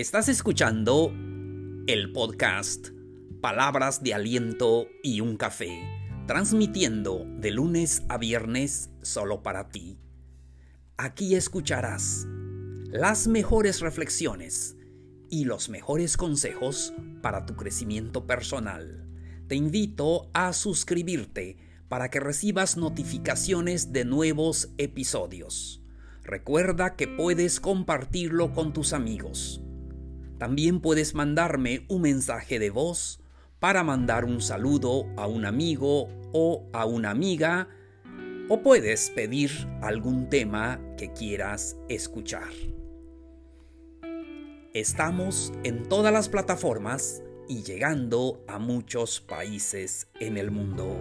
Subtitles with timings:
[0.00, 1.12] Estás escuchando
[1.86, 2.88] el podcast
[3.42, 5.78] Palabras de Aliento y un Café,
[6.26, 9.98] transmitiendo de lunes a viernes solo para ti.
[10.96, 12.26] Aquí escucharás
[12.86, 14.78] las mejores reflexiones
[15.28, 19.06] y los mejores consejos para tu crecimiento personal.
[19.48, 21.58] Te invito a suscribirte
[21.90, 25.82] para que recibas notificaciones de nuevos episodios.
[26.22, 29.60] Recuerda que puedes compartirlo con tus amigos.
[30.40, 33.20] También puedes mandarme un mensaje de voz
[33.58, 37.68] para mandar un saludo a un amigo o a una amiga
[38.48, 39.50] o puedes pedir
[39.82, 42.48] algún tema que quieras escuchar.
[44.72, 50.96] Estamos en todas las plataformas y llegando a muchos países en el mundo.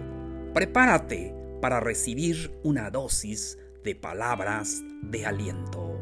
[0.54, 5.98] Prepárate para recibir una dosis de palabras de aliento.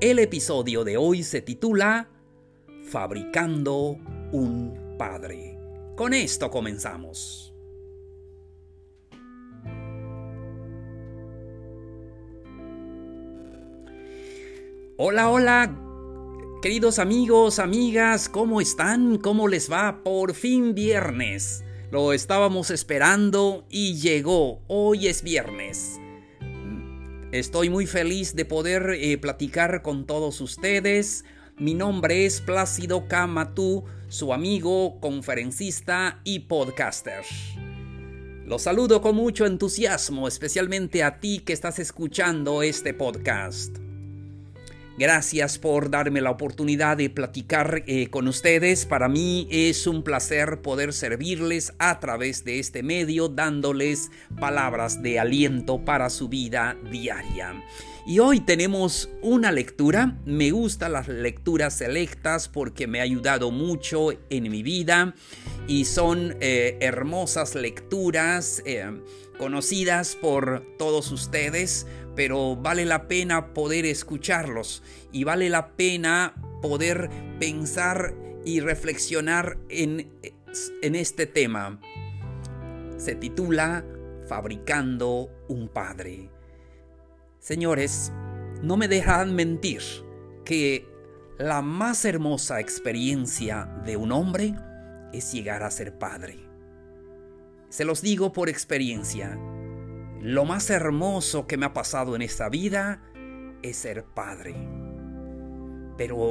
[0.00, 2.08] El episodio de hoy se titula
[2.88, 3.98] Fabricando
[4.32, 5.58] un Padre.
[5.94, 7.52] Con esto comenzamos.
[14.96, 15.78] Hola, hola,
[16.62, 19.18] queridos amigos, amigas, ¿cómo están?
[19.18, 20.02] ¿Cómo les va?
[20.02, 21.64] Por fin viernes.
[21.90, 24.62] Lo estábamos esperando y llegó.
[24.66, 26.00] Hoy es viernes.
[27.32, 31.26] Estoy muy feliz de poder eh, platicar con todos ustedes.
[31.60, 37.24] Mi nombre es Plácido Camatú, su amigo, conferencista y podcaster.
[38.46, 43.87] Los saludo con mucho entusiasmo, especialmente a ti que estás escuchando este podcast.
[44.98, 48.84] Gracias por darme la oportunidad de platicar eh, con ustedes.
[48.84, 54.10] Para mí es un placer poder servirles a través de este medio, dándoles
[54.40, 57.62] palabras de aliento para su vida diaria.
[58.08, 60.16] Y hoy tenemos una lectura.
[60.24, 65.14] Me gustan las lecturas selectas porque me ha ayudado mucho en mi vida
[65.68, 69.00] y son eh, hermosas lecturas eh,
[69.38, 71.86] conocidas por todos ustedes
[72.18, 77.08] pero vale la pena poder escucharlos y vale la pena poder
[77.38, 78.12] pensar
[78.44, 80.12] y reflexionar en,
[80.82, 81.80] en este tema.
[82.96, 83.84] Se titula
[84.26, 86.28] Fabricando un Padre.
[87.38, 88.12] Señores,
[88.62, 89.82] no me dejan mentir
[90.44, 90.88] que
[91.38, 94.56] la más hermosa experiencia de un hombre
[95.12, 96.36] es llegar a ser padre.
[97.68, 99.38] Se los digo por experiencia.
[100.20, 103.02] Lo más hermoso que me ha pasado en esta vida
[103.62, 104.54] es ser padre.
[105.96, 106.30] Pero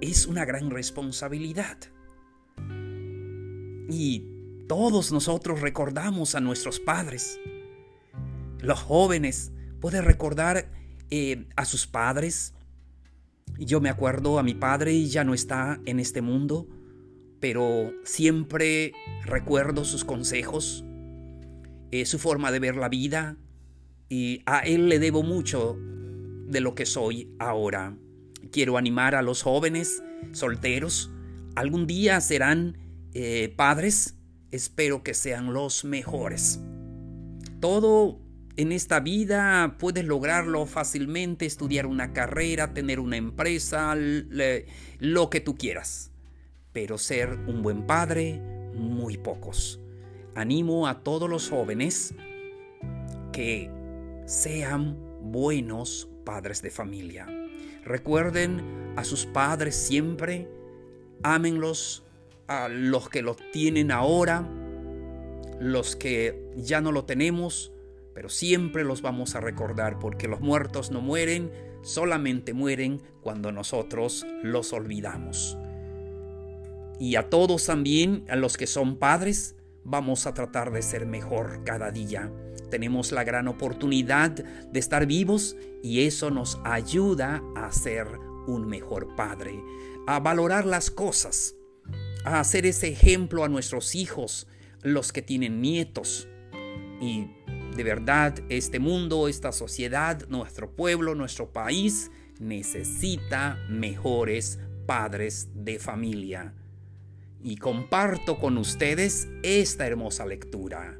[0.00, 1.78] es una gran responsabilidad.
[3.88, 4.28] Y
[4.66, 7.38] todos nosotros recordamos a nuestros padres.
[8.60, 10.70] Los jóvenes pueden recordar
[11.10, 12.54] eh, a sus padres.
[13.58, 16.66] Yo me acuerdo a mi padre, ya no está en este mundo,
[17.40, 18.92] pero siempre
[19.24, 20.84] recuerdo sus consejos,
[21.94, 23.36] eh, su forma de ver la vida
[24.08, 27.96] y a él le debo mucho de lo que soy ahora.
[28.50, 31.12] Quiero animar a los jóvenes solteros.
[31.54, 32.78] Algún día serán
[33.12, 34.16] eh, padres.
[34.50, 36.58] Espero que sean los mejores.
[37.60, 38.18] Todo
[38.56, 43.94] en esta vida puedes lograrlo fácilmente, estudiar una carrera, tener una empresa,
[44.98, 46.10] lo que tú quieras.
[46.72, 48.42] Pero ser un buen padre,
[48.74, 49.78] muy pocos
[50.34, 52.14] animo a todos los jóvenes
[53.32, 53.70] que
[54.26, 57.26] sean buenos padres de familia.
[57.84, 60.48] Recuerden a sus padres siempre,
[61.22, 62.04] ámenlos
[62.46, 64.48] a los que los tienen ahora,
[65.60, 67.72] los que ya no lo tenemos,
[68.14, 71.50] pero siempre los vamos a recordar porque los muertos no mueren,
[71.82, 75.58] solamente mueren cuando nosotros los olvidamos.
[76.98, 81.62] Y a todos también, a los que son padres, vamos a tratar de ser mejor
[81.64, 82.32] cada día.
[82.70, 88.06] Tenemos la gran oportunidad de estar vivos y eso nos ayuda a ser
[88.46, 89.62] un mejor padre,
[90.06, 91.54] a valorar las cosas,
[92.24, 94.48] a hacer ese ejemplo a nuestros hijos,
[94.82, 96.28] los que tienen nietos.
[97.00, 97.30] Y
[97.76, 102.10] de verdad, este mundo, esta sociedad, nuestro pueblo, nuestro país
[102.40, 106.54] necesita mejores padres de familia
[107.44, 110.98] y comparto con ustedes esta hermosa lectura.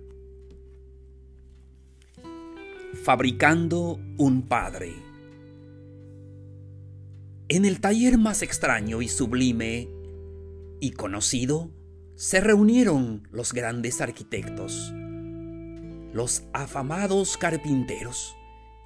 [3.03, 4.93] Fabricando un Padre.
[7.49, 9.89] En el taller más extraño y sublime
[10.81, 11.71] y conocido,
[12.15, 14.93] se reunieron los grandes arquitectos,
[16.13, 18.37] los afamados carpinteros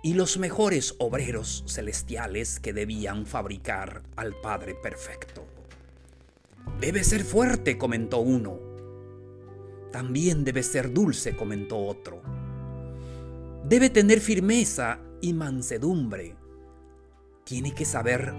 [0.02, 5.57] y los mejores obreros celestiales que debían fabricar al Padre perfecto.
[6.80, 8.60] Debe ser fuerte, comentó uno.
[9.90, 12.22] También debe ser dulce, comentó otro.
[13.69, 16.36] Debe tener firmeza y mansedumbre.
[17.44, 18.32] Tiene que saber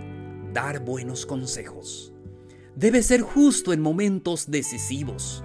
[0.53, 2.13] dar buenos consejos.
[2.75, 5.44] Debe ser justo en momentos decisivos,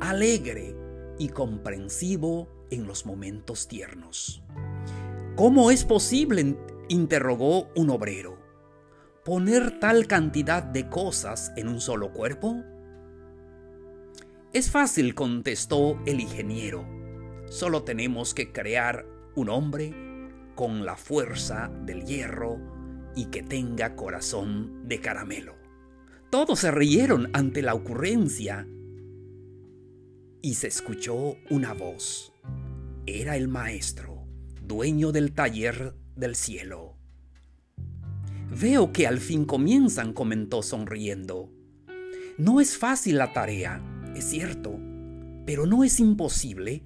[0.00, 0.74] alegre
[1.18, 4.42] y comprensivo en los momentos tiernos.
[5.36, 6.56] ¿Cómo es posible?
[6.88, 8.43] interrogó un obrero.
[9.24, 12.62] ¿Poner tal cantidad de cosas en un solo cuerpo?
[14.52, 16.86] Es fácil, contestó el ingeniero.
[17.48, 19.94] Solo tenemos que crear un hombre
[20.54, 22.60] con la fuerza del hierro
[23.16, 25.54] y que tenga corazón de caramelo.
[26.30, 28.68] Todos se rieron ante la ocurrencia
[30.42, 32.34] y se escuchó una voz.
[33.06, 34.26] Era el maestro,
[34.60, 36.98] dueño del taller del cielo.
[38.60, 41.50] Veo que al fin comienzan, comentó sonriendo.
[42.38, 43.82] No es fácil la tarea,
[44.14, 44.78] es cierto,
[45.44, 46.84] pero no es imposible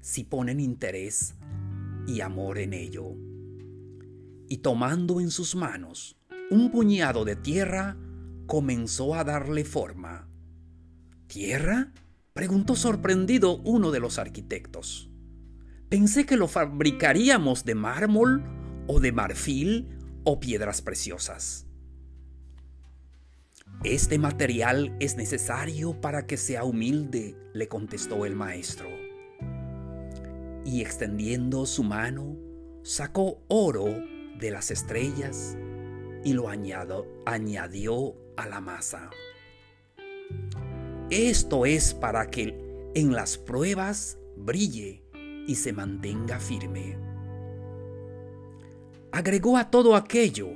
[0.00, 1.36] si ponen interés
[2.08, 3.14] y amor en ello.
[4.48, 6.16] Y tomando en sus manos
[6.50, 7.96] un puñado de tierra,
[8.46, 10.28] comenzó a darle forma.
[11.28, 11.92] ¿Tierra?
[12.32, 15.10] preguntó sorprendido uno de los arquitectos.
[15.88, 18.42] Pensé que lo fabricaríamos de mármol
[18.88, 21.66] o de marfil o piedras preciosas.
[23.84, 28.86] Este material es necesario para que sea humilde, le contestó el maestro.
[30.64, 32.36] Y extendiendo su mano,
[32.82, 33.86] sacó oro
[34.38, 35.56] de las estrellas
[36.24, 39.10] y lo añadió a la masa.
[41.10, 42.56] Esto es para que
[42.94, 45.02] en las pruebas brille
[45.46, 47.11] y se mantenga firme.
[49.14, 50.48] Agregó a todo aquello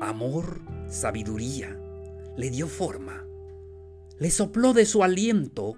[0.00, 1.78] amor, sabiduría,
[2.38, 3.26] le dio forma,
[4.18, 5.76] le sopló de su aliento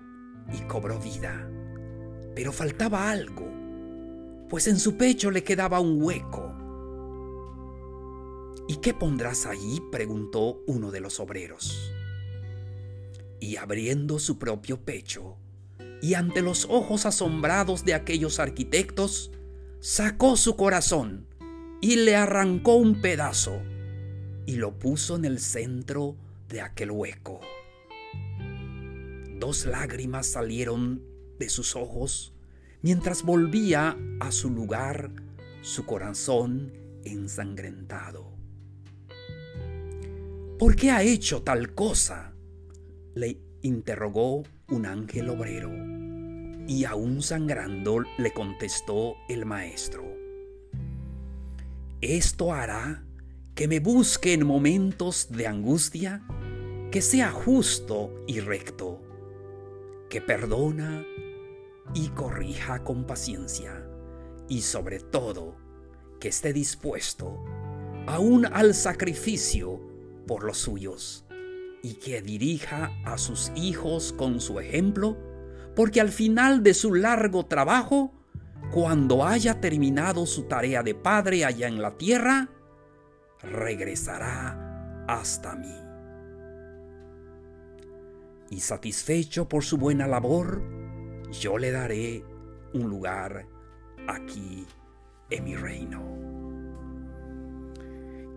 [0.52, 1.50] y cobró vida.
[2.36, 3.48] Pero faltaba algo,
[4.48, 6.54] pues en su pecho le quedaba un hueco.
[8.68, 9.82] ¿Y qué pondrás allí?
[9.90, 11.92] preguntó uno de los obreros.
[13.40, 15.36] Y abriendo su propio pecho,
[16.00, 19.32] y ante los ojos asombrados de aquellos arquitectos,
[19.80, 21.29] sacó su corazón
[21.80, 23.62] y le arrancó un pedazo
[24.46, 26.16] y lo puso en el centro
[26.48, 27.40] de aquel hueco.
[29.38, 31.02] Dos lágrimas salieron
[31.38, 32.34] de sus ojos
[32.82, 35.10] mientras volvía a su lugar
[35.62, 36.72] su corazón
[37.04, 38.30] ensangrentado.
[40.58, 42.34] ¿Por qué ha hecho tal cosa?
[43.14, 45.70] le interrogó un ángel obrero.
[46.68, 50.09] Y aún sangrando le contestó el maestro
[52.00, 53.04] esto hará
[53.54, 56.22] que me busque en momentos de angustia,
[56.90, 59.02] que sea justo y recto,
[60.08, 61.04] que perdona
[61.94, 63.86] y corrija con paciencia,
[64.48, 65.56] y sobre todo,
[66.20, 67.44] que esté dispuesto
[68.06, 69.80] aún al sacrificio
[70.26, 71.26] por los suyos,
[71.82, 75.18] y que dirija a sus hijos con su ejemplo,
[75.76, 78.12] porque al final de su largo trabajo,
[78.70, 82.48] cuando haya terminado su tarea de padre allá en la tierra,
[83.42, 85.74] regresará hasta mí.
[88.50, 90.62] Y satisfecho por su buena labor,
[91.30, 92.24] yo le daré
[92.72, 93.46] un lugar
[94.06, 94.66] aquí
[95.30, 96.02] en mi reino.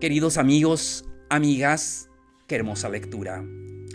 [0.00, 2.10] Queridos amigos, amigas,
[2.46, 3.44] qué hermosa lectura.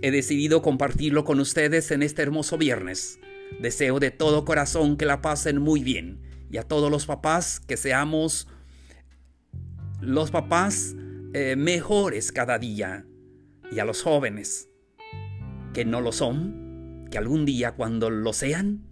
[0.02, 3.19] He decidido compartirlo con ustedes en este hermoso viernes.
[3.60, 7.78] Deseo de todo corazón que la pasen muy bien y a todos los papás que
[7.78, 8.48] seamos
[10.02, 10.96] los papás
[11.34, 13.06] eh, mejores cada día
[13.72, 14.70] y a los jóvenes
[15.74, 18.88] que no lo son, que algún día cuando lo sean,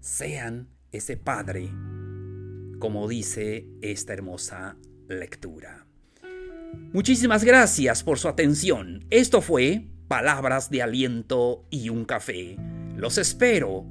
[0.00, 1.70] sean ese padre,
[2.78, 4.76] como dice esta hermosa
[5.08, 5.86] lectura.
[6.92, 9.04] Muchísimas gracias por su atención.
[9.10, 12.56] Esto fue Palabras de Aliento y un Café.
[12.96, 13.84] Los espero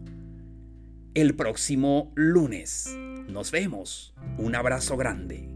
[1.13, 2.95] el próximo lunes.
[3.27, 4.13] Nos vemos.
[4.37, 5.52] Un abrazo grande.